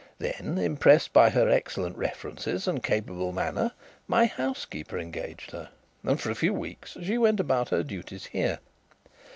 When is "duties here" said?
7.83-8.57